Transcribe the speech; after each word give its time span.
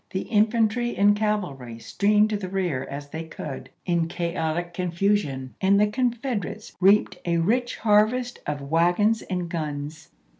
The 0.09 0.21
infantry 0.21 0.95
and 0.97 1.15
cavalry 1.15 1.77
streamed 1.77 2.31
to 2.31 2.37
the 2.37 2.49
rear 2.49 2.87
as 2.89 3.09
they 3.09 3.23
could, 3.25 3.69
in 3.85 4.07
chaotic 4.07 4.73
confusion, 4.73 5.53
and 5.61 5.79
the 5.79 5.85
Confederates 5.85 6.75
reaped 6.81 7.19
a 7.23 7.37
rich 7.37 7.77
harvest 7.77 8.39
of 8.47 8.63
wagons 8.63 9.21
and 9.21 9.47
guns. 9.47 10.09